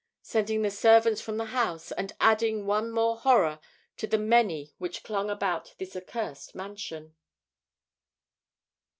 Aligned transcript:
sending 0.23 0.63
the 0.63 0.71
servants 0.71 1.21
from 1.21 1.37
the 1.37 1.45
house, 1.53 1.91
and 1.91 2.13
adding 2.19 2.65
one 2.65 2.89
more 2.89 3.17
horror 3.19 3.59
to 3.95 4.07
the 4.07 4.17
many 4.17 4.73
which 4.79 5.03
clung 5.03 5.29
about 5.29 5.75
this 5.77 5.95
accursed 5.95 6.55
mansion. 6.55 7.13